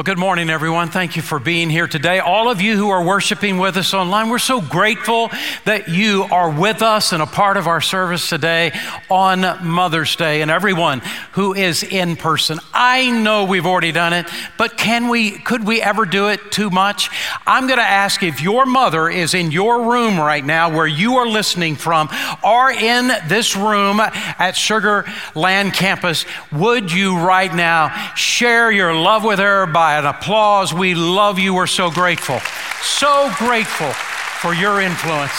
[0.00, 0.88] Well, good morning, everyone.
[0.88, 2.20] Thank you for being here today.
[2.20, 5.30] All of you who are worshiping with us online, we're so grateful
[5.66, 8.72] that you are with us and a part of our service today
[9.10, 12.58] on Mother's Day, and everyone who is in person.
[12.72, 16.70] I know we've already done it, but can we, could we ever do it too
[16.70, 17.10] much?
[17.46, 21.16] I'm going to ask if your mother is in your room right now where you
[21.16, 22.08] are listening from,
[22.42, 29.24] or in this room at Sugar Land campus, would you right now share your love
[29.24, 30.74] with her by by an applause.
[30.74, 31.54] We love you.
[31.54, 32.38] We're so grateful.
[32.82, 35.32] So grateful for your influence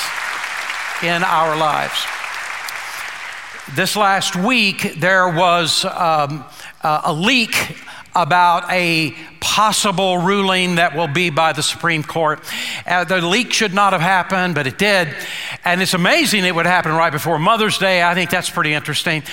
[1.03, 2.03] in our lives.
[3.69, 6.43] This last week, there was um,
[6.81, 7.77] uh, a leak
[8.15, 12.39] about a possible ruling that will be by the Supreme Court.
[12.85, 15.09] Uh, the leak should not have happened, but it did.
[15.65, 18.03] And it's amazing it would happen right before Mother's Day.
[18.03, 19.23] I think that's pretty interesting.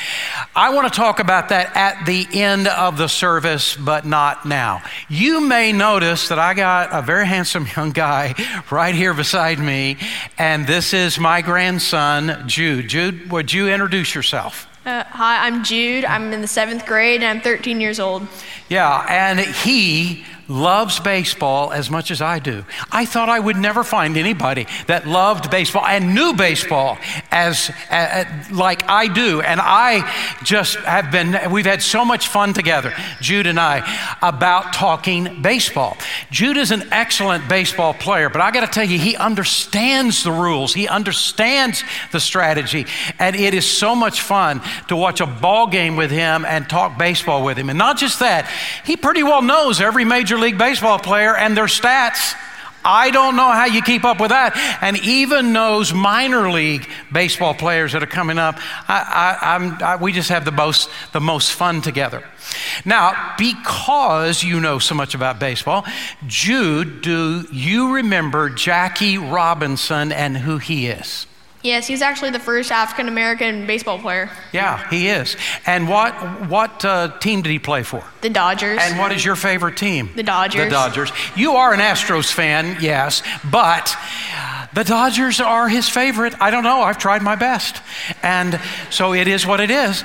[0.57, 4.83] I want to talk about that at the end of the service, but not now.
[5.09, 8.35] You may notice that I got a very handsome young guy
[8.71, 9.99] right here beside me,
[10.39, 12.89] and this is my grandson, Jude.
[12.89, 14.68] Jude, would you introduce yourself?
[14.89, 16.07] Uh, hi, I'm Jude.
[16.07, 18.27] I'm in the seventh grade and I'm 13 years old.
[18.71, 22.65] Yeah, and he loves baseball as much as I do.
[22.91, 26.99] I thought I would never find anybody that loved baseball and knew baseball
[27.31, 29.41] as, uh, like I do.
[29.43, 30.11] And I
[30.43, 35.97] just have been, we've had so much fun together, Jude and I, about talking baseball.
[36.31, 40.33] Jude is an excellent baseball player, but I got to tell you, he understands the
[40.33, 42.87] rules, he understands the strategy,
[43.19, 46.99] and it is so much fun to watch a ball game with him and talk
[46.99, 47.69] baseball with him.
[47.69, 48.51] And not just that,
[48.85, 52.35] he pretty well knows every major League Baseball player and their stats.
[52.85, 54.57] I don't know how you keep up with that.
[54.81, 58.57] And even those minor league baseball players that are coming up.
[58.89, 62.25] I, I, I, we just have the most, the most fun together.
[62.85, 65.85] Now, because you know so much about baseball,
[66.27, 71.28] Jude, do you remember Jackie Robinson and who he is?
[71.63, 74.31] Yes, he's actually the first African American baseball player.
[74.53, 75.37] Yeah, he is.
[75.67, 76.13] And what
[76.49, 78.05] what uh, team did he play for?
[78.21, 78.79] The Dodgers.
[78.81, 80.11] And what is your favorite team?
[80.15, 80.65] The Dodgers.
[80.65, 81.13] The Dodgers.
[81.37, 83.97] You are an Astros fan, yes, but
[84.73, 86.35] the Dodgers are his favorite.
[86.41, 86.83] I don't know.
[86.83, 87.83] I've tried my best.
[88.23, 90.05] And so it is what it is.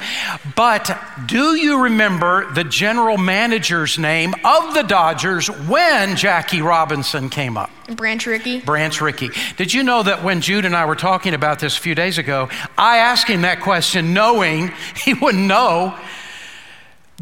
[0.55, 7.57] But do you remember the general manager's name of the Dodgers when Jackie Robinson came
[7.57, 7.69] up?
[7.87, 8.61] Branch Rickey.
[8.61, 9.29] Branch Rickey.
[9.57, 12.17] Did you know that when Jude and I were talking about this a few days
[12.17, 15.97] ago, I asked him that question knowing he wouldn't know?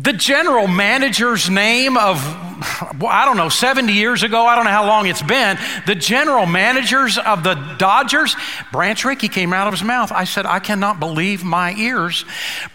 [0.01, 2.17] The general manager's name of,
[3.05, 6.47] I don't know, 70 years ago, I don't know how long it's been, the general
[6.47, 8.35] managers of the Dodgers,
[8.71, 10.11] Branch Rickey came out of his mouth.
[10.11, 12.25] I said, I cannot believe my ears.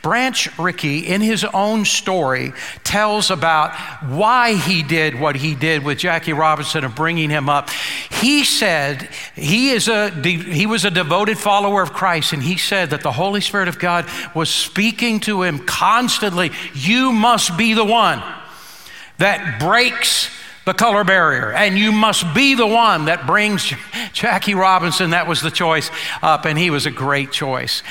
[0.03, 2.53] Branch Rickey, in his own story,
[2.85, 7.71] tells about why he did what he did with Jackie Robinson of bringing him up.
[7.71, 12.91] He said he, is a, he was a devoted follower of Christ, and he said
[12.91, 16.53] that the Holy Spirit of God was speaking to him constantly.
[16.73, 18.23] You must be the one
[19.19, 20.31] that breaks
[20.67, 21.53] the color barrier.
[21.53, 23.73] And you must be the one that brings
[24.13, 25.11] Jackie Robinson.
[25.11, 25.91] That was the choice
[26.23, 27.83] up, and he was a great choice.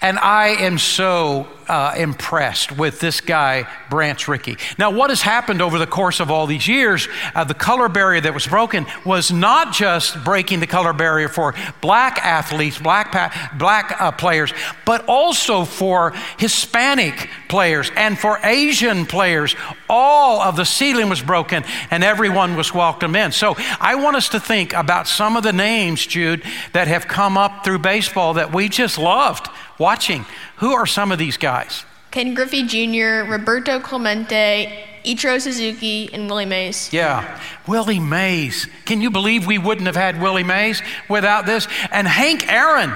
[0.00, 4.56] And I am so uh, impressed with this guy, Branch Rickey.
[4.78, 8.20] Now, what has happened over the course of all these years, uh, the color barrier
[8.20, 13.52] that was broken was not just breaking the color barrier for black athletes, black, pa-
[13.58, 14.52] black uh, players,
[14.84, 19.54] but also for Hispanic players and for Asian players.
[19.88, 23.32] All of the ceiling was broken and everyone was welcomed in.
[23.32, 26.42] So I want us to think about some of the names, Jude,
[26.72, 29.48] that have come up through baseball that we just loved
[29.78, 30.24] watching.
[30.62, 31.84] Who are some of these guys?
[32.12, 36.92] Ken Griffey Jr., Roberto Clemente, Ichiro Suzuki, and Willie Mays.
[36.92, 38.68] Yeah, Willie Mays.
[38.84, 41.66] Can you believe we wouldn't have had Willie Mays without this?
[41.90, 42.90] And Hank Aaron,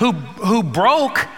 [0.00, 1.28] who, who broke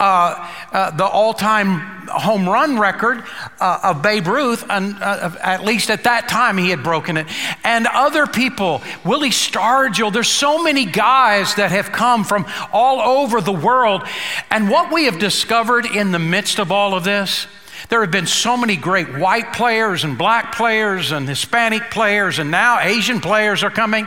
[0.00, 3.22] the all time home run record
[3.60, 7.26] uh, of Babe Ruth, and uh, at least at that time he had broken it.
[7.64, 13.40] And other people, Willie Stargell, there's so many guys that have come from all over
[13.40, 14.02] the world.
[14.50, 17.46] And what we have discovered in the midst of all of this,
[17.88, 22.50] there have been so many great white players and black players and Hispanic players, and
[22.50, 24.06] now Asian players are coming.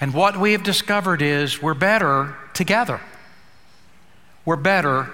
[0.00, 3.00] And what we have discovered is we're better together.
[4.44, 5.12] We're better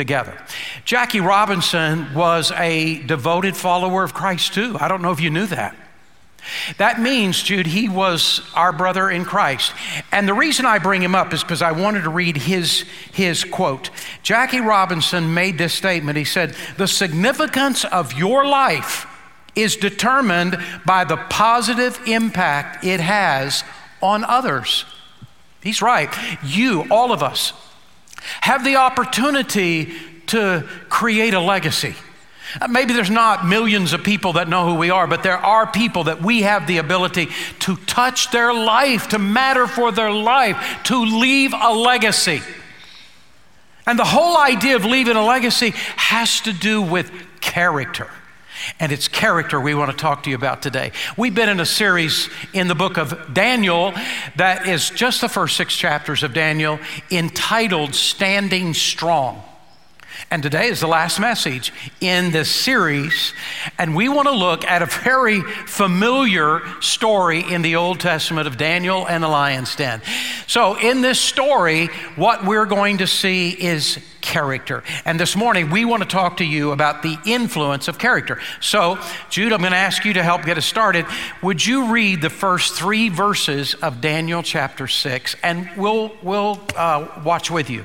[0.00, 0.42] together.
[0.86, 4.76] Jackie Robinson was a devoted follower of Christ too.
[4.80, 5.76] I don't know if you knew that.
[6.78, 9.74] That means, Jude, he was our brother in Christ.
[10.10, 13.44] And the reason I bring him up is because I wanted to read his, his
[13.44, 13.90] quote.
[14.22, 16.16] Jackie Robinson made this statement.
[16.16, 19.06] He said, The significance of your life
[19.54, 20.56] is determined
[20.86, 23.62] by the positive impact it has
[24.00, 24.86] on others.
[25.62, 26.10] He's right.
[26.42, 27.52] You, all of us,
[28.40, 29.92] have the opportunity
[30.26, 31.94] to create a legacy.
[32.60, 35.70] Uh, maybe there's not millions of people that know who we are, but there are
[35.70, 37.28] people that we have the ability
[37.60, 42.42] to touch their life, to matter for their life, to leave a legacy.
[43.86, 48.08] And the whole idea of leaving a legacy has to do with character.
[48.78, 50.92] And it's character we want to talk to you about today.
[51.16, 53.92] We've been in a series in the book of Daniel
[54.36, 56.78] that is just the first six chapters of Daniel
[57.10, 59.42] entitled Standing Strong.
[60.30, 63.32] And today is the last message in this series.
[63.78, 68.56] And we want to look at a very familiar story in the Old Testament of
[68.56, 70.02] Daniel and the lion's den.
[70.46, 71.86] So, in this story,
[72.16, 74.82] what we're going to see is character.
[75.04, 78.40] And this morning, we want to talk to you about the influence of character.
[78.60, 78.98] So,
[79.30, 81.06] Jude, I'm going to ask you to help get us started.
[81.42, 85.36] Would you read the first three verses of Daniel chapter 6?
[85.42, 87.84] And we'll, we'll uh, watch with you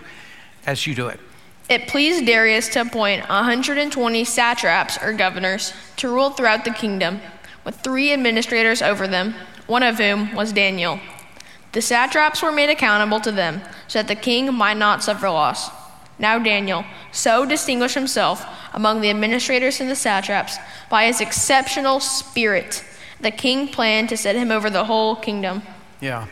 [0.66, 1.20] as you do it.
[1.68, 7.22] It pleased Darius to appoint 120 satraps or governors to rule throughout the kingdom,
[7.64, 9.34] with three administrators over them,
[9.66, 11.00] one of whom was Daniel.
[11.72, 15.72] The satraps were made accountable to them, so that the king might not suffer loss.
[16.20, 20.58] Now Daniel so distinguished himself among the administrators and the satraps
[20.90, 22.84] by his exceptional spirit,
[23.20, 25.64] the king planned to set him over the whole kingdom.
[26.00, 26.28] Yeah.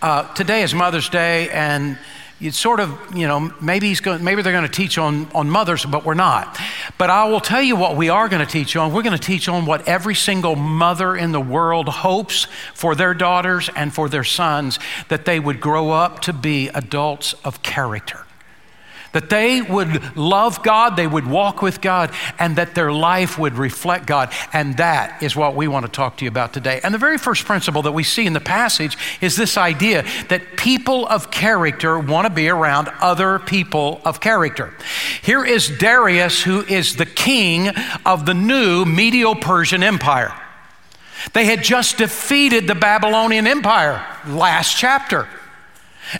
[0.00, 1.98] Uh, today is Mother's Day, and
[2.40, 5.50] it's sort of, you know, maybe, he's going, maybe they're going to teach on, on
[5.50, 6.56] mothers, but we're not.
[6.96, 8.92] But I will tell you what we are going to teach on.
[8.92, 13.12] We're going to teach on what every single mother in the world hopes for their
[13.12, 18.24] daughters and for their sons that they would grow up to be adults of character
[19.12, 23.54] that they would love God, they would walk with God, and that their life would
[23.54, 24.32] reflect God.
[24.52, 26.80] And that is what we want to talk to you about today.
[26.82, 30.56] And the very first principle that we see in the passage is this idea that
[30.56, 34.74] people of character want to be around other people of character.
[35.22, 37.68] Here is Darius, who is the king
[38.04, 40.34] of the new Medo Persian Empire.
[41.32, 45.28] They had just defeated the Babylonian Empire last chapter.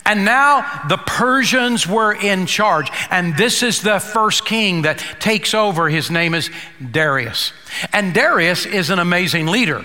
[0.04, 2.90] And now the Persians were in charge.
[3.10, 5.88] And this is the first king that takes over.
[5.88, 6.50] His name is
[6.90, 7.52] Darius.
[7.92, 9.84] And Darius is an amazing leader.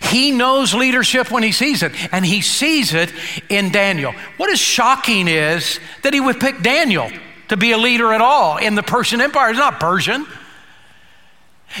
[0.00, 3.12] He knows leadership when he sees it, and he sees it
[3.50, 4.14] in Daniel.
[4.38, 7.10] What is shocking is that he would pick Daniel
[7.48, 9.48] to be a leader at all in the Persian Empire.
[9.50, 10.26] He's not Persian.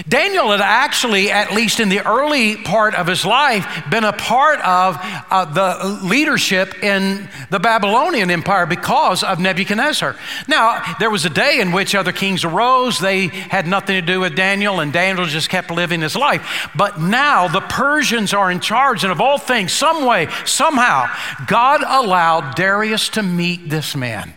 [0.06, 4.60] Daniel had actually, at least in the early part of his life, been a part
[4.60, 10.14] of uh, the leadership in the Babylonian Empire because of Nebuchadnezzar.
[10.46, 12.98] Now, there was a day in which other kings arose.
[12.98, 16.68] They had nothing to do with Daniel, and Daniel just kept living his life.
[16.76, 21.06] But now the Persians are in charge, and of all things, some way, somehow,
[21.46, 24.34] God allowed Darius to meet this man.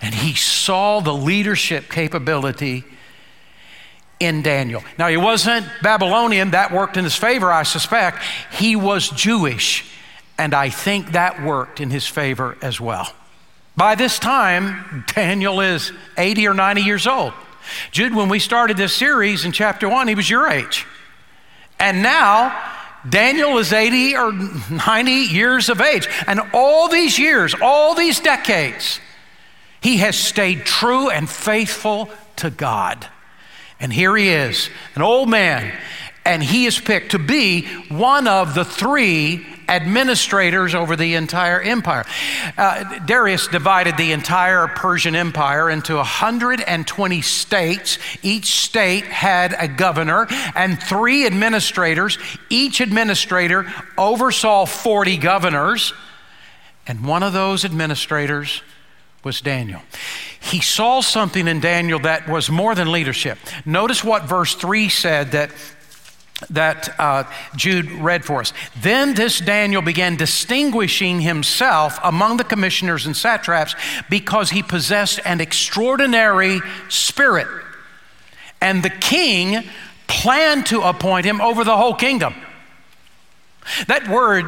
[0.00, 2.84] And he saw the leadership capability
[4.20, 4.82] in Daniel.
[4.98, 8.22] Now, he wasn't Babylonian, that worked in his favor, I suspect.
[8.52, 9.90] He was Jewish,
[10.38, 13.12] and I think that worked in his favor as well.
[13.76, 17.32] By this time, Daniel is 80 or 90 years old.
[17.90, 20.86] Jude, when we started this series in chapter one, he was your age.
[21.78, 22.56] And now,
[23.08, 24.32] Daniel is 80 or
[24.70, 26.08] 90 years of age.
[26.26, 29.00] And all these years, all these decades,
[29.80, 33.08] he has stayed true and faithful to God.
[33.80, 35.76] And here he is, an old man,
[36.24, 42.04] and he is picked to be one of the three administrators over the entire empire.
[42.56, 47.98] Uh, Darius divided the entire Persian Empire into 120 states.
[48.22, 52.18] Each state had a governor and three administrators.
[52.48, 55.92] Each administrator oversaw 40 governors,
[56.86, 58.62] and one of those administrators
[59.24, 59.82] was Daniel.
[60.40, 63.38] He saw something in Daniel that was more than leadership.
[63.64, 65.50] Notice what verse 3 said that
[66.50, 67.24] that uh,
[67.56, 68.52] Jude read for us.
[68.80, 73.74] Then this Daniel began distinguishing himself among the commissioners and satraps
[74.10, 77.46] because he possessed an extraordinary spirit.
[78.60, 79.64] And the king
[80.06, 82.34] planned to appoint him over the whole kingdom.
[83.86, 84.44] That word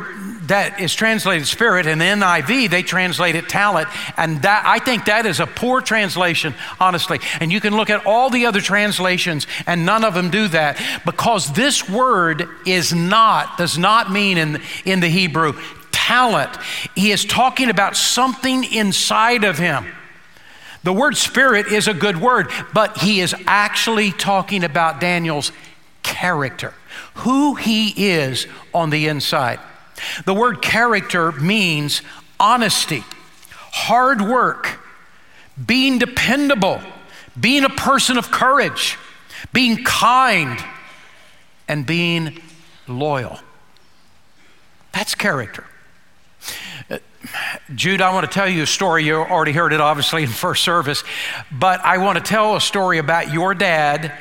[0.48, 3.88] that is translated spirit in the NIV, they translate it talent.
[4.16, 7.20] And that, I think that is a poor translation, honestly.
[7.40, 10.80] And you can look at all the other translations, and none of them do that
[11.04, 15.54] because this word is not, does not mean in, in the Hebrew
[15.90, 16.54] talent.
[16.94, 19.86] He is talking about something inside of him.
[20.84, 25.50] The word spirit is a good word, but he is actually talking about Daniel's
[26.04, 26.74] character,
[27.16, 29.60] who he is on the inside.
[30.24, 32.02] The word character means
[32.38, 33.04] honesty,
[33.72, 34.78] hard work,
[35.64, 36.80] being dependable,
[37.38, 38.98] being a person of courage,
[39.52, 40.62] being kind,
[41.68, 42.38] and being
[42.86, 43.38] loyal.
[44.92, 45.64] That's character.
[46.90, 46.98] Uh,
[47.74, 49.04] Jude, I want to tell you a story.
[49.04, 51.02] You already heard it, obviously, in first service,
[51.50, 54.12] but I want to tell a story about your dad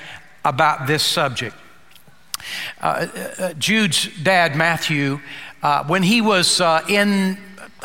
[0.43, 1.55] about this subject.
[2.81, 5.19] Uh, uh, Jude's dad, Matthew,
[5.63, 7.37] uh, when he was uh, in,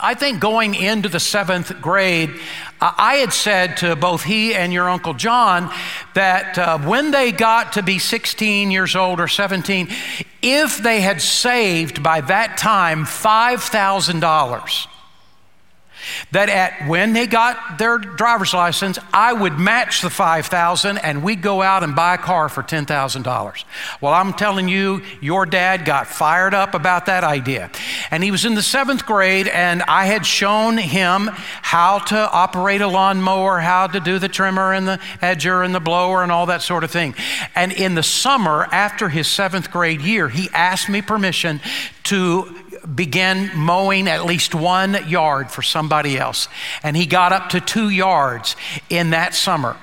[0.02, 2.30] I think, going into the seventh grade,
[2.80, 5.72] uh, I had said to both he and your Uncle John
[6.14, 9.88] that uh, when they got to be 16 years old or 17,
[10.42, 14.86] if they had saved by that time $5,000,
[16.32, 21.42] that at when they got their driver's license, I would match the 5,000 and we'd
[21.42, 23.64] go out and buy a car for $10,000.
[24.00, 27.70] Well, I'm telling you, your dad got fired up about that idea.
[28.10, 32.80] And he was in the seventh grade and I had shown him how to operate
[32.80, 36.46] a lawnmower, how to do the trimmer and the edger and the blower and all
[36.46, 37.14] that sort of thing.
[37.54, 41.60] And in the summer after his seventh grade year, he asked me permission
[42.04, 42.54] to
[42.94, 46.48] began mowing at least one yard for somebody else.
[46.82, 48.56] And he got up to two yards
[48.88, 49.76] in that summer.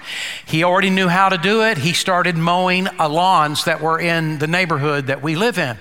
[0.45, 1.77] He already knew how to do it.
[1.77, 5.77] He started mowing lawns that were in the neighborhood that we live in.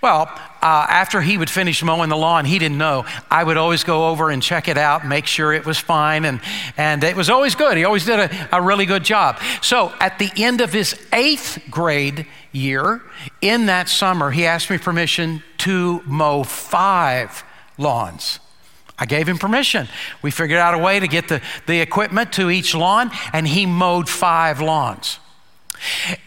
[0.00, 0.30] Well,
[0.64, 3.04] uh, after he would finish mowing the lawn, he didn't know.
[3.30, 6.40] I would always go over and check it out, make sure it was fine, and,
[6.76, 7.76] and it was always good.
[7.76, 9.38] He always did a, a really good job.
[9.60, 13.02] So at the end of his eighth grade year,
[13.40, 17.42] in that summer, he asked me permission to mow five
[17.78, 18.38] lawns.
[18.98, 19.88] I gave him permission.
[20.20, 23.64] We figured out a way to get the, the equipment to each lawn, and he
[23.64, 25.18] mowed five lawns.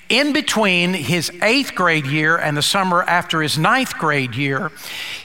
[0.10, 4.72] In between his eighth grade year and the summer after his ninth grade year,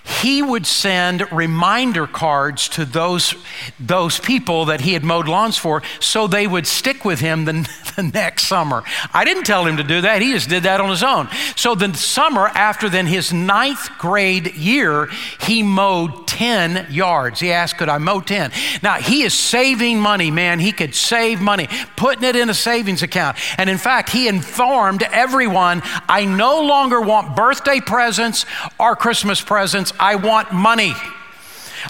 [0.05, 3.35] he would send reminder cards to those,
[3.79, 7.53] those people that he had mowed lawns for so they would stick with him the,
[7.97, 8.83] the next summer.
[9.13, 11.29] I didn't tell him to do that, he just did that on his own.
[11.57, 15.09] So the summer after then his ninth grade year,
[15.41, 17.41] he mowed 10 yards.
[17.41, 18.51] He asked, Could I mow 10?
[18.83, 20.59] Now he is saving money, man.
[20.59, 23.37] He could save money, putting it in a savings account.
[23.59, 28.47] And in fact, he informed everyone I no longer want birthday presents
[28.81, 29.92] or Christmas presents.
[29.99, 30.95] I want money.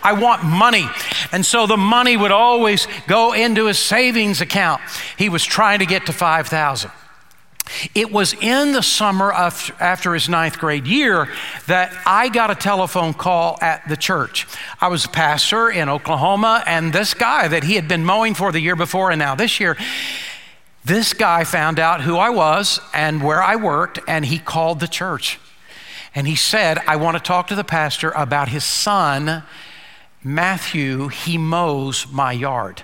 [0.03, 0.89] I want money.
[1.33, 4.81] And so the money would always go into his savings account.
[5.19, 6.91] He was trying to get to 5,000.
[7.95, 11.29] It was in the summer of, after his ninth grade year
[11.69, 14.47] that I got a telephone call at the church.
[14.81, 18.53] I was a pastor in Oklahoma, and this guy that he had been mowing for
[18.53, 19.77] the year before and now this year,
[20.85, 24.89] this guy found out who I was and where I worked, and he called the
[24.89, 25.39] church.
[26.15, 29.43] And he said, I want to talk to the pastor about his son,
[30.23, 31.09] Matthew.
[31.09, 32.83] He mows my yard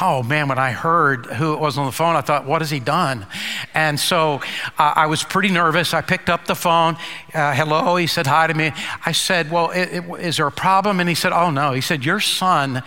[0.00, 2.70] oh man, when I heard who it was on the phone, I thought, what has
[2.70, 3.26] he done?
[3.74, 4.40] And so
[4.78, 5.94] uh, I was pretty nervous.
[5.94, 6.96] I picked up the phone.
[7.34, 8.72] Uh, hello, he said hi to me.
[9.04, 11.00] I said, well, it, it, is there a problem?
[11.00, 11.72] And he said, oh no.
[11.72, 12.82] He said, your son,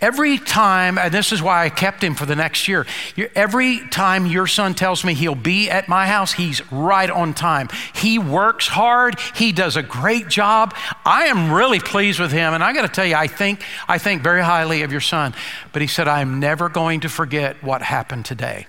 [0.00, 2.86] every time, and this is why I kept him for the next year,
[3.34, 7.68] every time your son tells me he'll be at my house, he's right on time.
[7.94, 9.18] He works hard.
[9.34, 10.74] He does a great job.
[11.04, 12.54] I am really pleased with him.
[12.54, 15.34] And I got to tell you, I think, I think very highly of your son.
[15.72, 18.66] But he said, I'm never going to forget what happened today.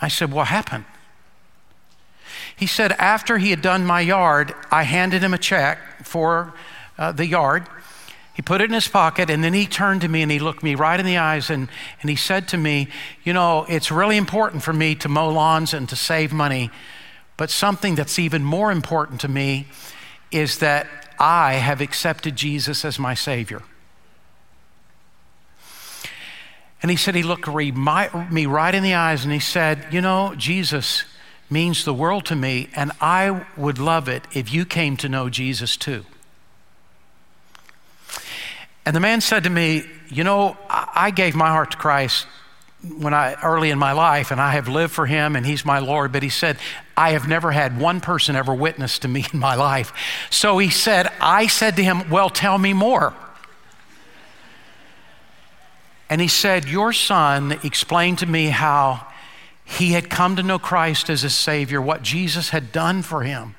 [0.00, 0.86] I said, What happened?
[2.56, 6.54] He said, After he had done my yard, I handed him a check for
[6.96, 7.68] uh, the yard.
[8.32, 10.62] He put it in his pocket and then he turned to me and he looked
[10.62, 11.68] me right in the eyes and,
[12.00, 12.88] and he said to me,
[13.22, 16.70] You know, it's really important for me to mow lawns and to save money,
[17.36, 19.66] but something that's even more important to me
[20.30, 20.86] is that
[21.18, 23.60] I have accepted Jesus as my Savior.
[26.82, 27.70] And he said, he looked me
[28.46, 31.04] right in the eyes and he said, You know, Jesus
[31.48, 35.28] means the world to me, and I would love it if you came to know
[35.28, 36.04] Jesus too.
[38.84, 42.26] And the man said to me, You know, I gave my heart to Christ
[42.98, 45.78] when I early in my life, and I have lived for him, and he's my
[45.78, 46.10] Lord.
[46.10, 46.58] But he said,
[46.96, 49.92] I have never had one person ever witness to me in my life.
[50.30, 53.14] So he said, I said to him, Well, tell me more.
[56.12, 59.06] And he said, Your son explained to me how
[59.64, 63.54] he had come to know Christ as his Savior, what Jesus had done for him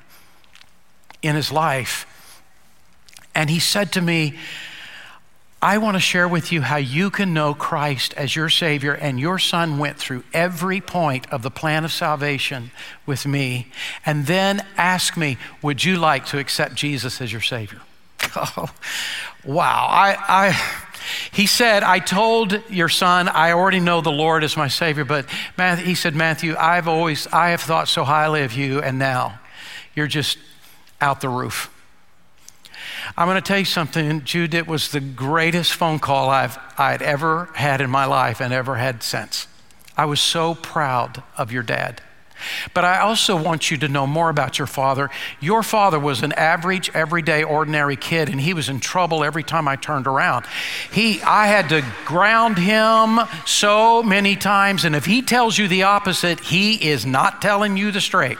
[1.20, 2.06] in his life.
[3.34, 4.38] And he said to me,
[5.60, 9.18] I want to share with you how you can know Christ as your Savior, and
[9.18, 12.70] your son went through every point of the plan of salvation
[13.04, 13.66] with me,
[14.06, 17.80] and then asked me, Would you like to accept Jesus as your Savior?
[18.36, 18.68] Oh,
[19.44, 19.86] wow.
[19.88, 20.90] I, I,
[21.32, 25.26] he said, I told your son, I already know the Lord as my Savior, but
[25.56, 29.38] Matthew, he said, Matthew, I've always, I have thought so highly of you, and now
[29.94, 30.38] you're just
[31.00, 31.70] out the roof.
[33.16, 34.54] I'm going to tell you something, Jude.
[34.54, 38.76] It was the greatest phone call I've I'd ever had in my life and ever
[38.76, 39.46] had since.
[39.96, 42.00] I was so proud of your dad.
[42.72, 45.10] But I also want you to know more about your father.
[45.40, 49.68] Your father was an average, everyday, ordinary kid, and he was in trouble every time
[49.68, 50.46] I turned around.
[50.92, 55.84] He, I had to ground him so many times, and if he tells you the
[55.84, 58.38] opposite, he is not telling you the straight.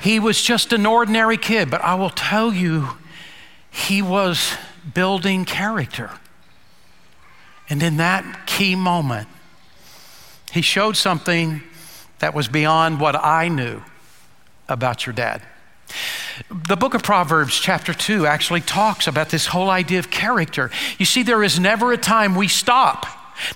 [0.00, 2.90] He was just an ordinary kid, but I will tell you,
[3.70, 4.54] he was
[4.94, 6.10] building character.
[7.68, 9.28] And in that key moment,
[10.52, 11.62] he showed something
[12.18, 13.82] that was beyond what I knew
[14.68, 15.42] about your dad.
[16.50, 20.70] The book of Proverbs, chapter 2, actually talks about this whole idea of character.
[20.98, 23.06] You see, there is never a time we stop.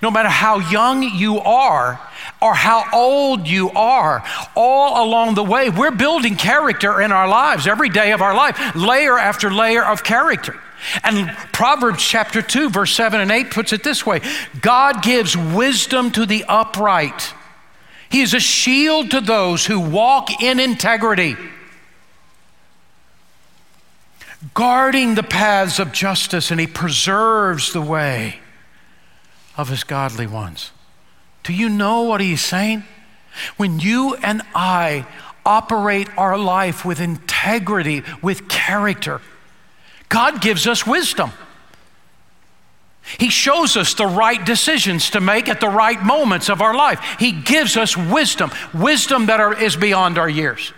[0.03, 2.01] No matter how young you are
[2.41, 7.67] or how old you are, all along the way, we're building character in our lives
[7.67, 10.59] every day of our life, layer after layer of character.
[11.03, 14.21] And Proverbs chapter 2, verse 7 and 8 puts it this way
[14.61, 17.35] God gives wisdom to the upright,
[18.11, 21.37] He is a shield to those who walk in integrity,
[24.53, 28.41] guarding the paths of justice, and He preserves the way
[29.57, 30.73] of His godly ones.
[31.45, 32.85] Do you know what He's saying?
[33.57, 35.07] When you and I
[35.47, 39.21] operate our life with integrity, with character,
[40.09, 41.31] God gives us wisdom.
[43.19, 47.01] He shows us the right decisions to make at the right moments of our life.
[47.19, 50.73] He gives us wisdom, wisdom that are, is beyond our years.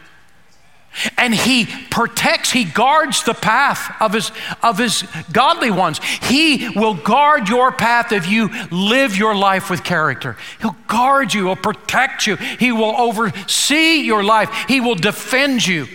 [1.16, 4.30] And he protects, he guards the path of his,
[4.62, 5.98] of his godly ones.
[6.22, 10.36] He will guard your path if you live your life with character.
[10.60, 15.86] He'll guard you, he'll protect you, he will oversee your life, he will defend you.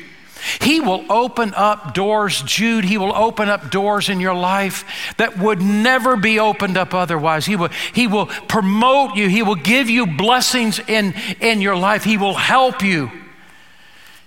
[0.62, 2.86] He will open up doors, Jude.
[2.86, 7.46] He will open up doors in your life that would never be opened up otherwise.
[7.46, 9.28] He will, he will promote you.
[9.28, 12.04] He will give you blessings in, in your life.
[12.04, 13.12] He will help you.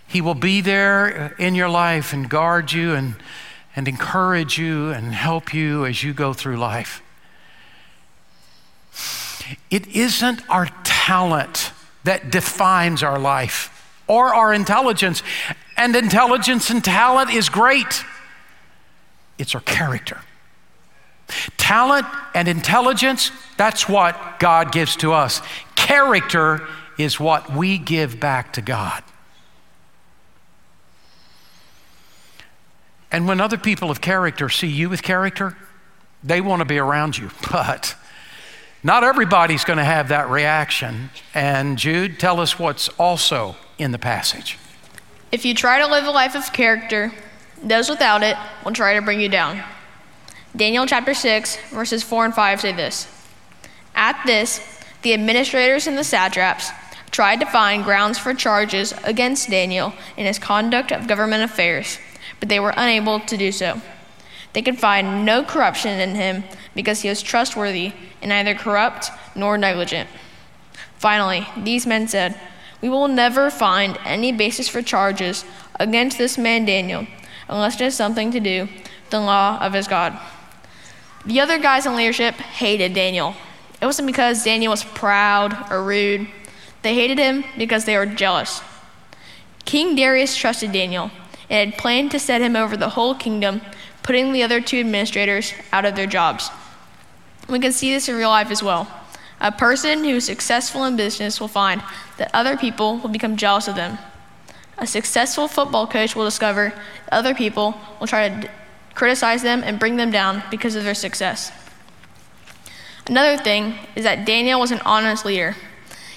[0.07, 3.15] He will be there uh, in your life and guard you and,
[3.77, 7.03] and encourage you and help you as you go through life.
[9.71, 11.73] It isn't our talent
[12.05, 13.80] that defines our life
[14.11, 15.23] or our intelligence.
[15.77, 18.05] And intelligence and talent is great,
[19.39, 20.21] it's our character.
[21.57, 25.41] Talent and intelligence, that's what God gives to us.
[25.77, 26.67] Character
[26.99, 29.05] is what we give back to God.
[33.13, 35.57] And when other people of character see you with character,
[36.25, 37.31] they want to be around you.
[37.53, 37.95] But
[38.83, 41.11] not everybody's going to have that reaction.
[41.35, 44.59] And Jude, tell us what's also in the passage.
[45.33, 47.13] If you try to live a life of character,
[47.63, 49.63] those without it will try to bring you down.
[50.57, 53.07] Daniel chapter 6, verses 4 and 5 say this
[53.95, 56.71] At this, the administrators and the satraps
[57.11, 61.99] tried to find grounds for charges against Daniel in his conduct of government affairs
[62.41, 63.81] but they were unable to do so.
[64.53, 66.43] They could find no corruption in him
[66.75, 70.09] because he was trustworthy and neither corrupt nor negligent.
[70.99, 72.39] Finally, these men said,
[72.83, 75.45] We will never find any basis for charges
[75.79, 77.07] against this man Daniel
[77.49, 80.19] unless it has something to do with the law of his God.
[81.27, 83.35] The other guys in leadership hated Daniel.
[83.81, 86.29] It wasn't because Daniel was proud or rude,
[86.83, 88.63] they hated him because they were jealous.
[89.65, 91.11] King Darius trusted Daniel
[91.49, 93.61] and had planned to set him over the whole kingdom,
[94.03, 96.51] putting the other two administrators out of their jobs.
[97.51, 98.87] We can see this in real life as well.
[99.41, 101.83] A person who is successful in business will find
[102.17, 103.99] that other people will become jealous of them.
[104.79, 106.73] A successful football coach will discover
[107.11, 108.51] other people will try to
[108.95, 111.51] criticize them and bring them down because of their success.
[113.09, 115.57] Another thing is that Daniel was an honest leader.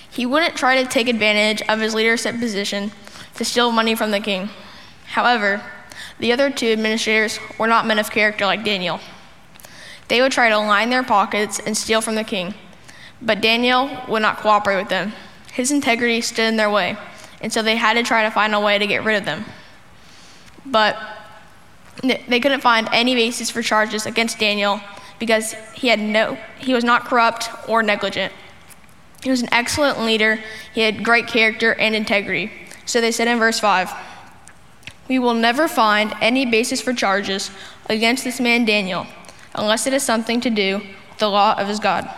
[0.10, 2.92] He wouldn't try to take advantage of his leadership position
[3.36, 4.50] to steal money from the king.
[5.08, 5.64] However,
[6.20, 9.00] the other two administrators were not men of character like Daniel.
[10.14, 12.54] They would try to line their pockets and steal from the king,
[13.20, 15.14] but Daniel would not cooperate with them.
[15.52, 16.98] His integrity stood in their way,
[17.42, 19.44] and so they had to try to find a way to get rid of them.
[20.68, 21.00] But
[22.04, 24.82] they couldn't find any basis for charges against Daniel
[25.18, 28.32] because he had no he was not corrupt or negligent.
[29.24, 30.40] He was an excellent leader.
[30.76, 32.52] He had great character and integrity.
[32.86, 33.92] So they said in verse 5,
[35.08, 37.50] "We will never find any basis for charges
[37.90, 39.08] against this man Daniel
[39.56, 40.78] unless it has something to do
[41.10, 42.10] with the law of his God."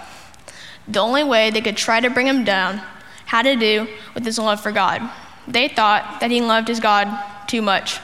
[0.87, 2.81] The only way they could try to bring him down
[3.25, 5.01] had to do with his love for God.
[5.47, 7.07] They thought that he loved his God
[7.47, 7.99] too much.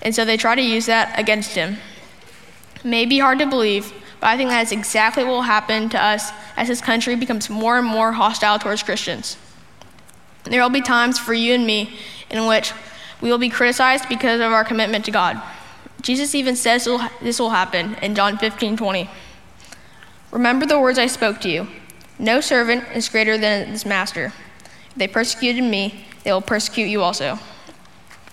[0.00, 1.78] And so they tried to use that against him.
[2.76, 5.88] It may be hard to believe, but I think that is exactly what will happen
[5.88, 9.36] to us as this country becomes more and more hostile towards Christians.
[10.44, 11.98] There will be times for you and me
[12.30, 12.72] in which
[13.20, 15.42] we will be criticized because of our commitment to God.
[16.00, 16.88] Jesus even says
[17.20, 19.10] this will happen in John 15 20.
[20.30, 21.66] Remember the words I spoke to you.
[22.18, 24.32] No servant is greater than his master.
[24.90, 27.38] If they persecuted me, they will persecute you also.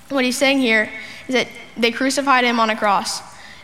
[0.10, 0.90] What he's saying here
[1.28, 1.48] is that
[1.78, 3.22] they crucified him on a cross.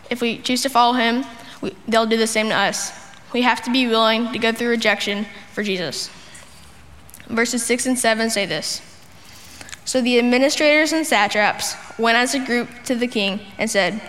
[0.10, 1.24] If we choose to follow him,
[1.62, 2.92] we, they'll do the same to us.
[3.34, 6.10] We have to be willing to go through rejection for Jesus.
[7.28, 8.82] Verses 6 and 7 say this
[9.86, 14.02] So the administrators and satraps went as a group to the king and said,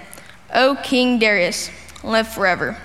[0.54, 1.70] O King Darius,
[2.04, 2.76] live forever.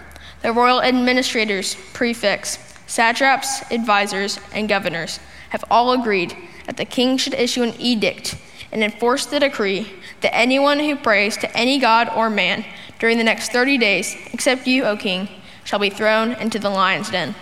[0.42, 5.20] The royal administrators, prefects, satraps, advisors, and governors
[5.50, 8.38] have all agreed that the king should issue an edict
[8.72, 12.66] and enforce the decree that anyone who prays to any god or man
[13.00, 15.30] during the next 30 days, except you, O king,
[15.64, 17.36] shall be thrown into the lion's den.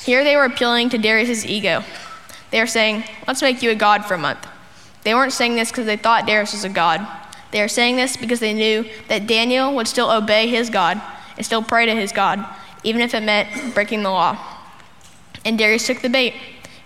[0.00, 1.84] Here they were appealing to Darius' ego.
[2.52, 4.46] They were saying, Let's make you a god for a month.
[5.02, 7.04] They weren't saying this because they thought Darius was a god.
[7.50, 11.02] They were saying this because they knew that Daniel would still obey his God
[11.36, 12.46] and still pray to his God,
[12.84, 14.38] even if it meant breaking the law.
[15.44, 16.34] And Darius took the bait.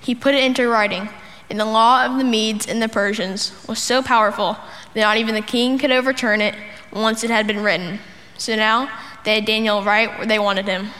[0.01, 1.11] He put it into writing
[1.49, 4.57] and the law of the Medes and the Persians was so powerful
[4.95, 6.55] that not even the king could overturn it
[6.93, 8.01] once it had been written.
[8.37, 8.91] So now
[9.25, 10.91] they had Daniel right where they wanted him.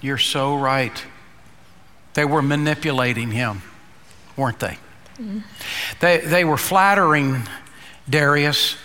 [0.00, 1.04] You're so right.
[2.14, 3.62] They were manipulating him,
[4.36, 4.78] weren't they?
[5.14, 5.40] Mm-hmm.
[6.00, 7.42] They, they were flattering
[8.08, 8.76] Darius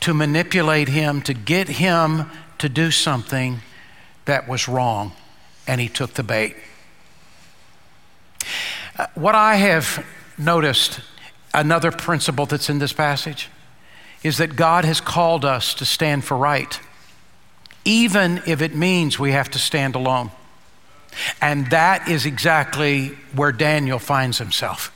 [0.00, 3.60] to manipulate him, to get him to do something
[4.24, 5.12] that was wrong,
[5.66, 6.56] and he took the bait.
[8.98, 10.04] Uh, what I have
[10.38, 11.00] noticed
[11.54, 13.48] another principle that's in this passage
[14.22, 16.78] is that God has called us to stand for right,
[17.84, 20.30] even if it means we have to stand alone.
[21.40, 24.92] And that is exactly where Daniel finds himself.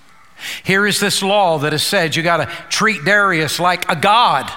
[0.65, 4.51] Here is this law that has said you got to treat Darius like a god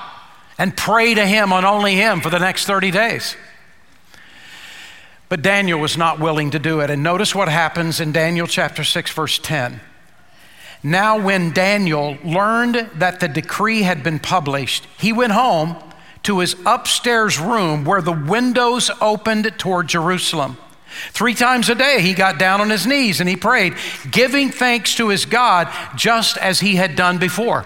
[0.58, 3.36] and pray to him on only him for the next 30 days.
[5.30, 6.90] But Daniel was not willing to do it.
[6.90, 9.80] And notice what happens in Daniel chapter 6, verse 10.
[10.82, 15.76] Now, when Daniel learned that the decree had been published, he went home
[16.24, 20.58] to his upstairs room where the windows opened toward Jerusalem.
[21.12, 23.76] Three times a day, he got down on his knees and he prayed,
[24.10, 27.66] giving thanks to his God just as he had done before.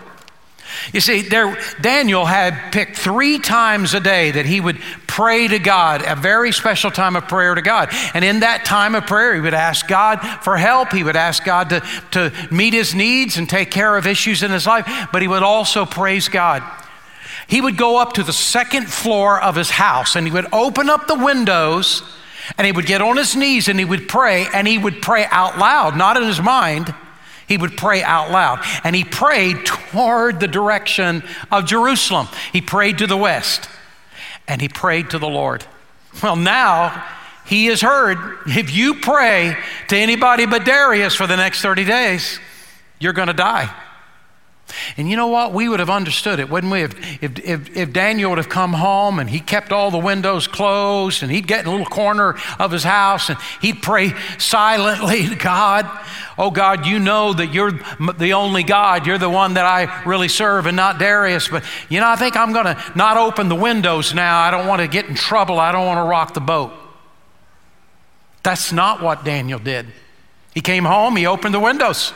[0.91, 5.59] You see, there, Daniel had picked three times a day that he would pray to
[5.59, 7.89] God, a very special time of prayer to God.
[8.13, 10.91] And in that time of prayer, he would ask God for help.
[10.91, 14.51] He would ask God to, to meet his needs and take care of issues in
[14.51, 16.63] his life, but he would also praise God.
[17.47, 20.89] He would go up to the second floor of his house and he would open
[20.89, 22.01] up the windows
[22.57, 25.25] and he would get on his knees and he would pray and he would pray
[25.29, 26.93] out loud, not in his mind.
[27.47, 28.63] He would pray out loud.
[28.83, 32.27] And he prayed toward the direction of Jerusalem.
[32.51, 33.69] He prayed to the west
[34.47, 35.65] and he prayed to the Lord.
[36.21, 37.05] Well, now
[37.45, 39.57] he has heard if you pray
[39.89, 42.39] to anybody but Darius for the next 30 days,
[42.99, 43.73] you're going to die.
[44.97, 45.53] And you know what?
[45.53, 46.81] We would have understood it, wouldn't we?
[46.81, 50.47] If, if, if, if, Daniel would have come home and he kept all the windows
[50.47, 55.27] closed and he'd get in a little corner of his house and he'd pray silently
[55.27, 55.89] to God.
[56.37, 57.71] Oh God, you know that you're
[58.17, 59.05] the only God.
[59.05, 61.47] You're the one that I really serve and not Darius.
[61.47, 64.39] But you know, I think I'm going to not open the windows now.
[64.39, 65.59] I don't want to get in trouble.
[65.59, 66.73] I don't want to rock the boat.
[68.43, 69.87] That's not what Daniel did.
[70.53, 72.13] He came home, he opened the windows.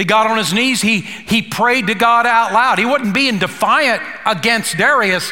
[0.00, 2.78] He got on his knees, he, he prayed to God out loud.
[2.78, 5.30] He wasn't being defiant against Darius,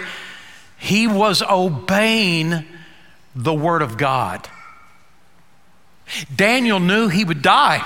[0.76, 2.66] he was obeying
[3.34, 4.46] the word of God.
[6.36, 7.82] Daniel knew he would die,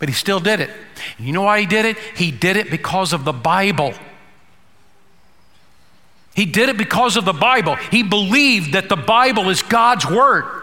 [0.00, 0.70] but he still did it.
[1.18, 1.96] And you know why he did it?
[2.16, 3.94] He did it because of the Bible.
[6.34, 7.76] He did it because of the Bible.
[7.76, 10.61] He believed that the Bible is God's word.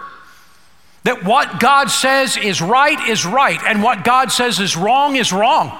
[1.04, 5.32] That what God says is right is right, and what God says is wrong is
[5.32, 5.78] wrong.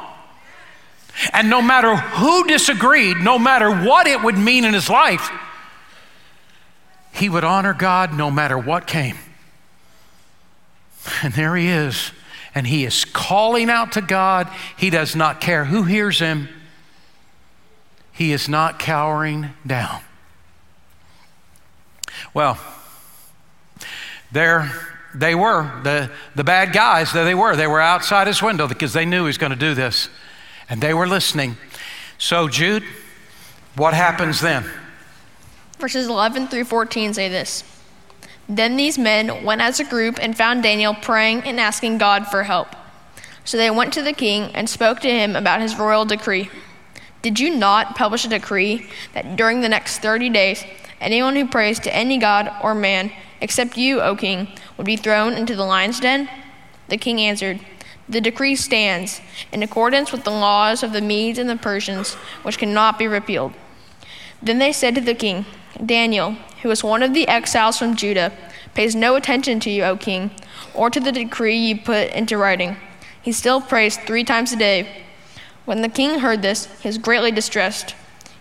[1.34, 5.30] And no matter who disagreed, no matter what it would mean in his life,
[7.12, 9.18] he would honor God no matter what came.
[11.22, 12.12] And there he is.
[12.56, 14.50] And he is calling out to God.
[14.78, 16.50] He does not care who hears him,
[18.12, 20.02] he is not cowering down.
[22.34, 22.60] Well,
[24.32, 24.72] there
[25.14, 27.56] they were, the, the bad guys, there they were.
[27.56, 30.10] They were outside his window because they knew he was going to do this.
[30.70, 31.58] And they were listening.
[32.18, 32.84] So, Jude,
[33.76, 34.70] what happens then?
[35.80, 37.64] Verses 11 through 14 say this
[38.48, 42.44] Then these men went as a group and found Daniel praying and asking God for
[42.44, 42.76] help.
[43.46, 46.50] So they went to the king and spoke to him about his royal decree.
[47.22, 50.64] Did you not publish a decree that during the next 30 days,
[51.02, 55.34] anyone who prays to any god or man, except you, O king, would be thrown
[55.34, 56.30] into the lion's den?
[56.88, 57.60] The king answered,
[58.08, 59.20] The decree stands,
[59.52, 62.14] in accordance with the laws of the Medes and the Persians,
[62.44, 63.52] which cannot be repealed.
[64.42, 65.46] Then they said to the king,
[65.86, 68.32] Daniel, who is one of the exiles from Judah,
[68.74, 70.32] pays no attention to you, O king,
[70.74, 72.78] or to the decree you put into writing.
[73.22, 75.04] He still prays three times a day.
[75.66, 77.96] When the king heard this, he was greatly distressed.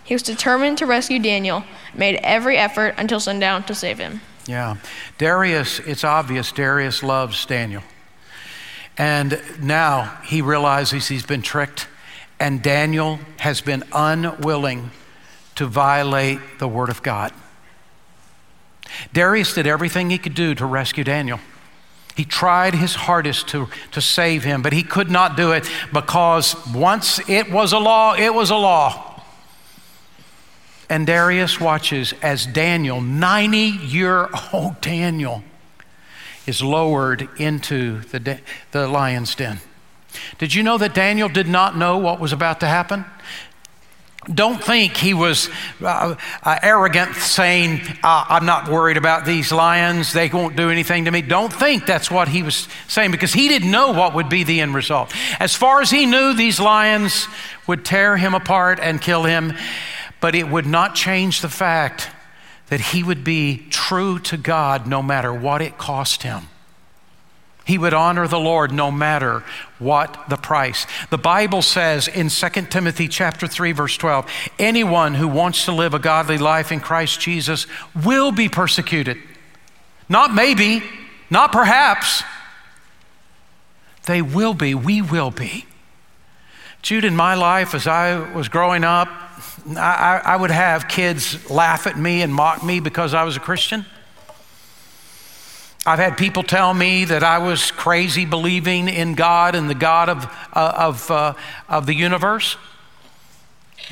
[0.05, 4.21] He was determined to rescue Daniel, made every effort until sundown to save him.
[4.49, 4.79] Yeah.
[5.19, 7.83] Darius, it's obvious Darius loves Daniel.
[8.97, 11.87] And now he realizes he's been tricked,
[12.41, 14.91] and Daniel has been unwilling
[15.57, 17.33] to violate the word of God.
[19.13, 21.41] Darius did everything he could do to rescue Daniel.
[22.17, 26.57] He tried his hardest to, to save him, but he could not do it because
[26.75, 29.08] once it was a law, it was a law.
[30.91, 35.43] And Darius watches as Daniel, 90 year old Daniel,
[36.47, 38.41] is lowered into the,
[38.73, 39.61] the lion's den.
[40.39, 43.05] Did you know that Daniel did not know what was about to happen?
[44.33, 45.49] Don't think he was
[45.81, 50.13] uh, uh, arrogant, saying, uh, I'm not worried about these lions.
[50.13, 51.23] They won't do anything to me.
[51.23, 54.61] Don't think that's what he was saying because he didn't know what would be the
[54.61, 55.15] end result.
[55.41, 57.27] As far as he knew, these lions
[57.67, 59.55] would tear him apart and kill him
[60.21, 62.11] but it would not change the fact
[62.69, 66.49] that he would be true to God no matter what it cost him.
[67.65, 69.45] He would honor the Lord no matter
[69.79, 70.87] what the price.
[71.11, 74.27] The Bible says in 2 Timothy chapter 3 verse 12,
[74.59, 77.67] anyone who wants to live a godly life in Christ Jesus
[78.05, 79.19] will be persecuted.
[80.09, 80.83] Not maybe,
[81.29, 82.23] not perhaps.
[84.07, 85.67] They will be, we will be.
[86.81, 89.09] Jude, in my life as I was growing up,
[89.77, 93.41] I, I would have kids laugh at me and mock me because I was a
[93.41, 93.85] Christian.
[95.87, 100.09] I've had people tell me that I was crazy believing in God and the God
[100.09, 101.35] of, uh, of, uh,
[101.69, 102.57] of the universe.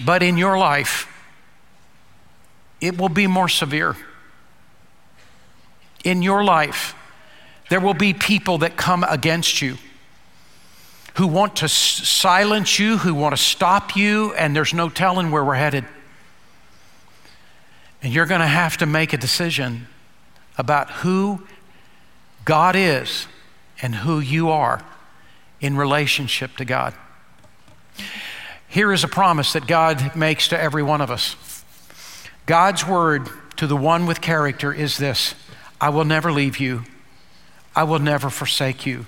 [0.05, 1.09] But in your life,
[2.81, 3.97] it will be more severe.
[6.05, 6.95] In your life,
[7.71, 9.79] there will be people that come against you
[11.17, 15.43] who want to silence you, who want to stop you, and there's no telling where
[15.43, 15.85] we're headed.
[18.03, 19.87] And you're going to have to make a decision
[20.59, 21.43] about who
[22.45, 23.27] God is
[23.81, 24.85] and who you are
[25.59, 26.93] in relationship to God.
[28.69, 31.35] Here is a promise that God makes to every one of us
[32.45, 35.35] God's word to the one with character is this
[35.81, 36.85] I will never leave you,
[37.75, 39.07] I will never forsake you.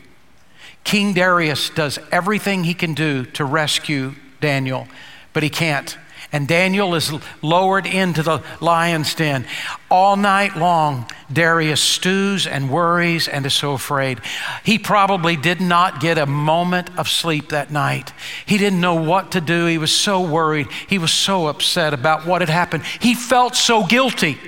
[0.89, 4.89] King Darius does everything he can do to rescue Daniel,
[5.35, 5.99] but he can't.
[6.33, 9.45] And Daniel is lowered into the lion's den.
[9.91, 14.23] All night long, Darius stews and worries and is so afraid.
[14.65, 18.15] He probably did not get a moment of sleep that night.
[18.47, 19.67] He didn't know what to do.
[19.67, 20.69] He was so worried.
[20.89, 22.85] He was so upset about what had happened.
[22.99, 24.39] He felt so guilty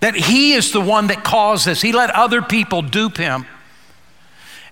[0.00, 1.80] that he is the one that caused this.
[1.80, 3.46] He let other people dupe him.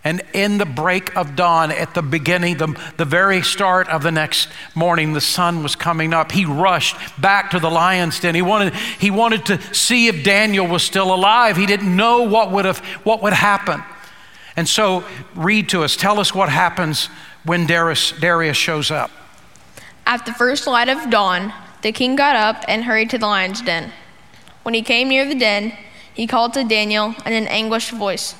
[0.04, 4.12] And in the break of dawn, at the beginning, the, the very start of the
[4.12, 6.30] next morning, the sun was coming up.
[6.30, 8.34] He rushed back to the lion's den.
[8.34, 11.56] He wanted, he wanted to see if Daniel was still alive.
[11.56, 13.82] He didn't know what would, have, what would happen.
[14.56, 15.96] And so, read to us.
[15.96, 17.06] Tell us what happens
[17.44, 19.10] when Darius, Darius shows up.
[20.06, 23.62] At the first light of dawn, the king got up and hurried to the lion's
[23.62, 23.92] den.
[24.62, 25.76] When he came near the den,
[26.12, 28.34] he called to Daniel in an anguished voice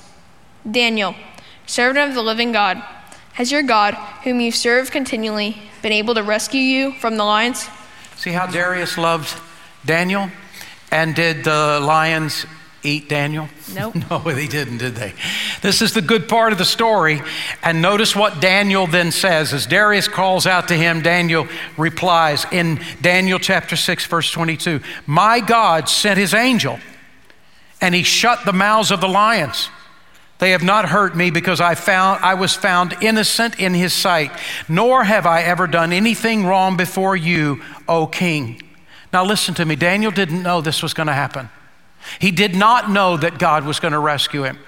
[0.69, 1.15] Daniel,
[1.69, 2.83] servant of the living God,
[3.35, 7.69] has your God, whom you serve continually, been able to rescue you from the lions?
[8.17, 9.33] See how Darius loved
[9.87, 10.29] Daniel?
[10.91, 12.47] And did the lions
[12.83, 13.49] eat Daniel?
[13.73, 13.95] Nope.
[14.11, 15.13] no, they didn't, did they?
[15.63, 17.23] This is the good part of the story.
[17.63, 19.53] And notice what Daniel then says.
[19.53, 25.41] As Darius calls out to him, Daniel replies in Daniel chapter 6, verse 22 My
[25.41, 26.81] God sent his angel
[27.81, 29.69] and he shut the mouths of the lions.
[30.39, 34.31] They have not hurt me because I found I was found innocent in his sight,
[34.69, 38.63] nor have I ever done anything wrong before you, O king.
[39.13, 39.75] Now listen to me.
[39.75, 41.49] Daniel didn't know this was going to happen.
[42.21, 44.59] He did not know that God was going to rescue him.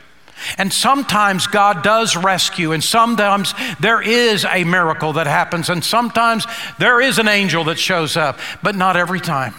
[0.57, 6.47] And sometimes God does rescue, and sometimes there is a miracle that happens, and sometimes
[6.79, 9.55] there is an angel that shows up, but not every time.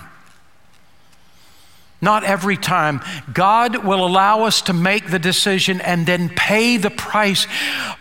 [2.03, 3.01] Not every time.
[3.31, 7.45] God will allow us to make the decision and then pay the price,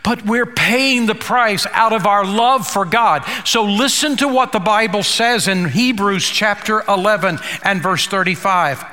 [0.02, 3.24] but we're paying the price out of our love for God.
[3.44, 8.84] So listen to what the Bible says in Hebrews chapter 11 and verse 35.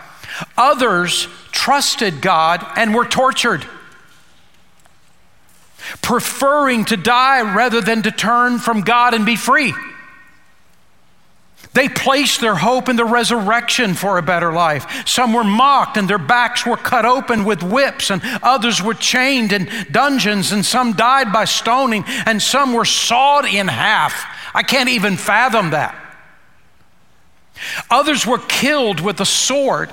[0.58, 3.66] Others trusted God and were tortured,
[6.02, 9.74] preferring to die rather than to turn from God and be free.
[11.78, 15.08] They placed their hope in the resurrection for a better life.
[15.08, 19.54] Some were mocked and their backs were cut open with whips, and others were chained
[19.54, 24.26] in dungeons, and some died by stoning, and some were sawed in half.
[24.56, 25.94] I can't even fathom that.
[27.92, 29.92] Others were killed with the sword.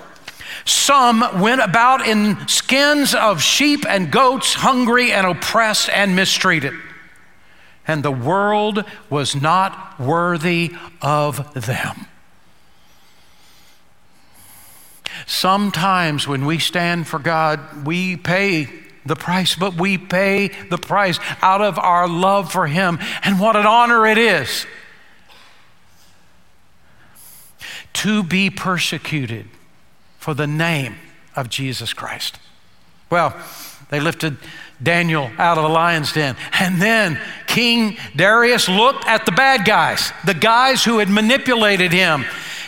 [0.64, 6.72] Some went about in skins of sheep and goats, hungry and oppressed and mistreated
[7.86, 12.06] and the world was not worthy of them.
[15.26, 18.68] Sometimes when we stand for God, we pay
[19.06, 22.98] the price, but we pay the price out of our love for Him.
[23.22, 24.66] And what an honor it is
[27.94, 29.46] to be persecuted
[30.18, 30.96] for the name
[31.36, 32.38] of Jesus Christ.
[33.10, 33.36] Well,
[33.90, 34.36] they lifted
[34.84, 36.36] Daniel out of the lion's den.
[36.60, 42.24] And then King Darius looked at the bad guys, the guys who had manipulated him.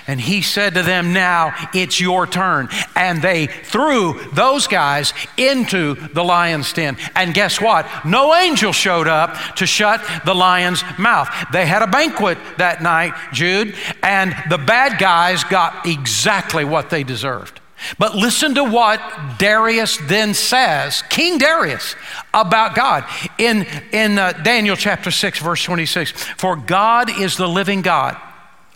[0.09, 2.69] And he said to them, Now it's your turn.
[2.95, 6.97] And they threw those guys into the lion's den.
[7.17, 7.89] And guess what?
[8.05, 11.29] No angel showed up to shut the lion's mouth.
[11.53, 17.03] They had a banquet that night, Jude, and the bad guys got exactly what they
[17.03, 17.61] deserved.
[17.99, 19.01] But listen to what
[19.39, 21.95] Darius then says, King Darius,
[22.33, 23.05] about God
[23.39, 26.11] in, in uh, Daniel chapter 6, verse 26.
[26.11, 28.17] For God is the living God,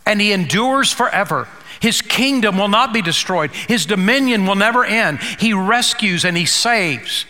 [0.06, 1.48] and he endures forever.
[1.80, 5.18] His kingdom will not be destroyed, his dominion will never end.
[5.38, 7.24] He rescues and he saves.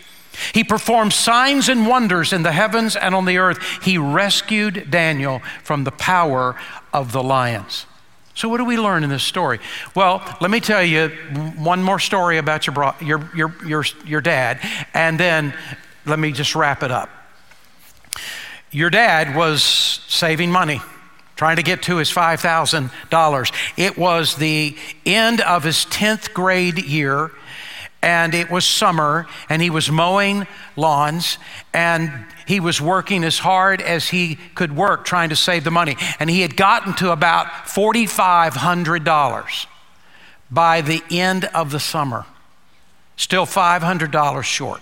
[0.53, 3.59] He performs signs and wonders in the heavens and on the earth.
[3.83, 6.55] He rescued Daniel from the power
[6.93, 7.85] of the lions.
[8.33, 9.59] So, what do we learn in this story?
[9.95, 11.09] Well, let me tell you
[11.57, 14.59] one more story about your, bro- your, your, your, your dad,
[14.93, 15.53] and then
[16.05, 17.09] let me just wrap it up.
[18.71, 20.81] Your dad was saving money,
[21.35, 23.53] trying to get to his $5,000.
[23.75, 27.31] It was the end of his 10th grade year,
[28.01, 31.37] and it was summer, and he was mowing lawns,
[31.73, 32.11] and
[32.47, 35.95] he was working as hard as he could work trying to save the money.
[36.19, 39.65] And he had gotten to about $4,500
[40.49, 42.25] by the end of the summer,
[43.15, 44.81] still $500 short.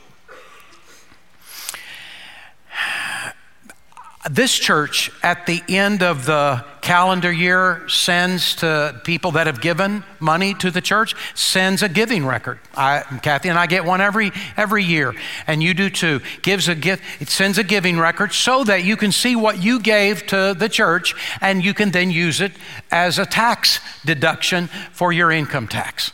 [4.29, 10.03] This church, at the end of the calendar year, sends to people that have given
[10.19, 12.59] money to the church, sends a giving record.
[12.75, 15.15] I, Kathy and I get one every, every year,
[15.47, 16.19] and you do too.
[16.41, 19.79] Gives a gift, it sends a giving record so that you can see what you
[19.79, 22.51] gave to the church, and you can then use it
[22.91, 26.11] as a tax deduction for your income tax.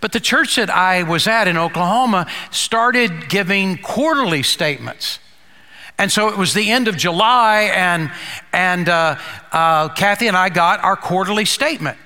[0.00, 5.18] But the church that I was at in Oklahoma started giving quarterly statements.
[5.98, 8.10] And so it was the end of July, and,
[8.52, 9.16] and uh,
[9.52, 11.98] uh, Kathy and I got our quarterly statement.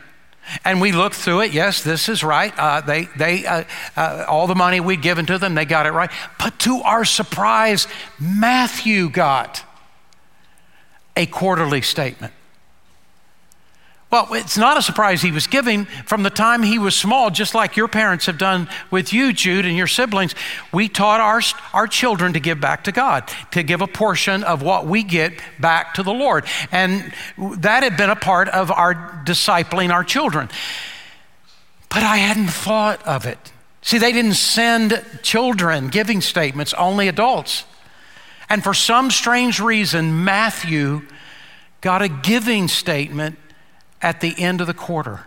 [0.65, 1.53] And we looked through it.
[1.53, 2.53] Yes, this is right.
[2.57, 3.65] Uh, they, they, uh,
[3.97, 6.11] uh, all the money we'd given to them, they got it right.
[6.39, 7.87] But to our surprise,
[8.19, 9.63] Matthew got
[11.17, 12.33] a quarterly statement.
[14.11, 17.55] Well, it's not a surprise he was giving from the time he was small, just
[17.55, 20.35] like your parents have done with you, Jude, and your siblings.
[20.73, 21.43] We taught our,
[21.75, 25.35] our children to give back to God, to give a portion of what we get
[25.61, 26.47] back to the Lord.
[26.73, 28.95] And that had been a part of our
[29.27, 30.49] discipling our children.
[31.91, 33.53] But I hadn't thought of it.
[33.83, 37.65] See, they didn't send children giving statements, only adults.
[38.49, 41.03] And for some strange reason, Matthew
[41.83, 43.39] got a giving statement
[44.01, 45.27] at the end of the quarter.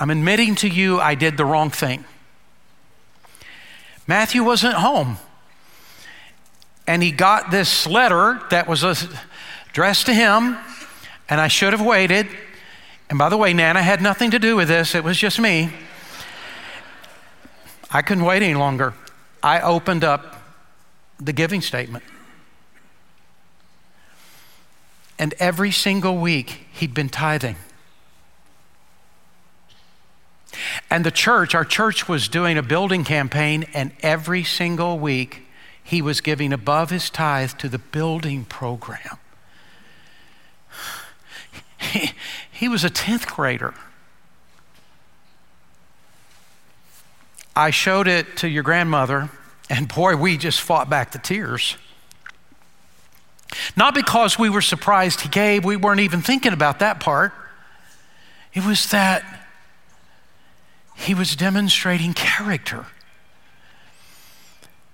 [0.00, 2.04] I'm admitting to you I did the wrong thing.
[4.06, 5.18] Matthew wasn't home.
[6.86, 8.82] And he got this letter that was
[9.70, 10.56] addressed to him,
[11.28, 12.26] and I should have waited.
[13.10, 15.70] And by the way, Nana had nothing to do with this, it was just me.
[17.90, 18.94] I couldn't wait any longer.
[19.42, 20.42] I opened up
[21.18, 22.04] the giving statement.
[25.18, 27.56] And every single week, he'd been tithing.
[30.90, 35.42] And the church, our church was doing a building campaign, and every single week,
[35.82, 39.18] he was giving above his tithe to the building program.
[41.78, 42.12] He,
[42.50, 43.74] he was a 10th grader.
[47.54, 49.30] I showed it to your grandmother,
[49.68, 51.76] and boy, we just fought back the tears.
[53.76, 57.32] Not because we were surprised he gave, we weren't even thinking about that part.
[58.54, 59.24] It was that
[60.94, 62.86] he was demonstrating character.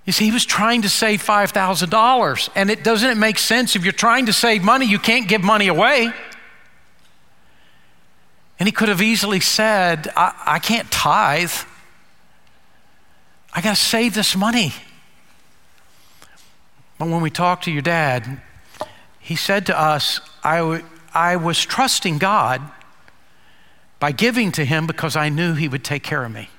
[0.04, 3.84] You see, he was trying to save $5,000, and it doesn't it make sense if
[3.84, 6.12] you're trying to save money, you can't give money away.
[8.58, 11.52] And he could have easily said, I, I can't tithe.
[13.52, 14.74] I got to save this money.
[16.98, 18.40] But when we talked to your dad,
[19.24, 22.60] he said to us, I, w- I was trusting God
[23.98, 26.50] by giving to him because I knew he would take care of me.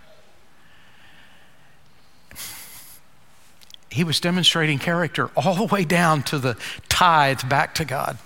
[3.91, 6.57] He was demonstrating character all the way down to the
[6.89, 8.17] tithe back to God.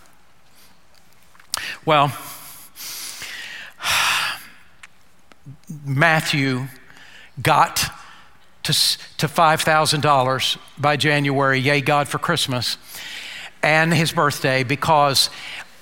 [1.83, 2.13] Well,
[5.85, 6.67] Matthew
[7.41, 7.91] got
[8.63, 12.77] to, to $5,000 by January, yay, God, for Christmas
[13.61, 15.29] and his birthday because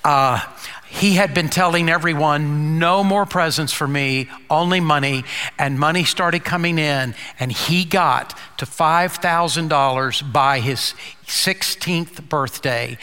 [0.04, 0.40] uh,
[0.88, 5.24] he had been telling everyone, no more presents for me, only money.
[5.58, 10.94] And money started coming in, and he got to $5,000 by his
[11.26, 12.96] 16th birthday.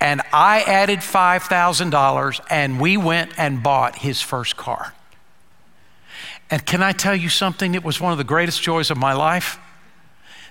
[0.00, 4.94] And I added $5,000, and we went and bought his first car.
[6.50, 7.74] And can I tell you something?
[7.74, 9.60] It was one of the greatest joys of my life.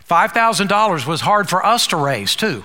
[0.10, 2.64] $5,000 was hard for us to raise, too.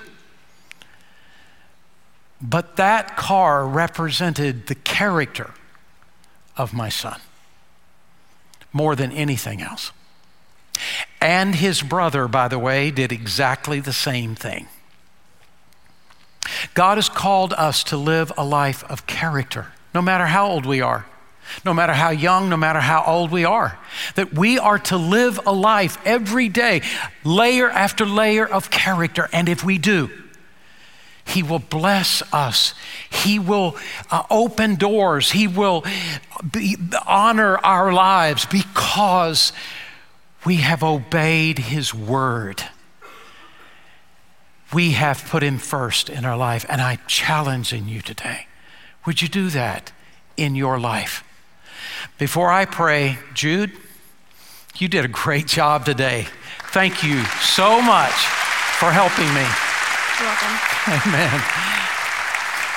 [2.43, 5.53] But that car represented the character
[6.57, 7.21] of my son
[8.73, 9.91] more than anything else.
[11.21, 14.67] And his brother, by the way, did exactly the same thing.
[16.73, 20.81] God has called us to live a life of character, no matter how old we
[20.81, 21.05] are
[21.65, 23.77] no matter how young, no matter how old we are.
[24.15, 26.81] That we are to live a life every day,
[27.23, 29.29] layer after layer of character.
[29.31, 30.09] And if we do,
[31.25, 32.73] He will bless us.
[33.09, 33.75] He will
[34.11, 35.31] uh, open doors.
[35.31, 35.83] He will
[36.51, 36.75] be,
[37.07, 39.53] honor our lives because
[40.45, 42.63] we have obeyed His word.
[44.73, 46.65] We have put Him first in our life.
[46.67, 48.47] And I'm challenging you today.
[49.05, 49.91] Would you do that
[50.35, 51.23] in your life?
[52.17, 53.71] Before I pray, Jude,
[54.77, 56.27] you did a great job today.
[56.71, 59.72] Thank you so much for helping me.
[60.19, 60.59] You're welcome.
[61.07, 61.41] Amen.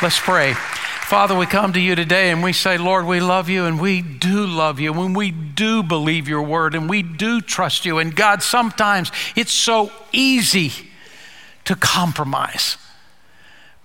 [0.02, 0.54] Let's pray.
[0.54, 4.02] Father, we come to you today and we say, Lord, we love you and we
[4.02, 7.98] do love you and we do believe your word and we do trust you.
[7.98, 10.72] And God, sometimes it's so easy
[11.64, 12.76] to compromise.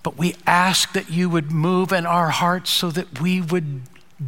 [0.02, 3.82] But we ask that you would move in our hearts so that we would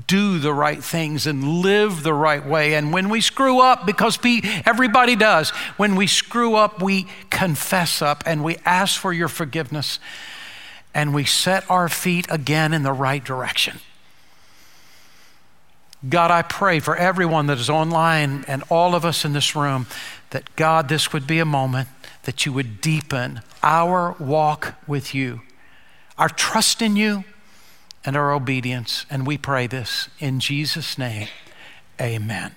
[0.06, 2.74] do the right things and live the right way.
[2.74, 4.18] And when we screw up, because
[4.66, 9.98] everybody does, when we screw up, we confess up and we ask for your forgiveness
[10.94, 13.80] and we set our feet again in the right direction.
[16.08, 19.86] God, I pray for everyone that is online and all of us in this room
[20.30, 21.88] that God, this would be a moment
[22.24, 25.40] that you would deepen our walk with you,
[26.18, 27.24] our trust in you
[28.04, 29.06] and our obedience.
[29.10, 31.28] And we pray this in Jesus' name.
[32.00, 32.56] Amen.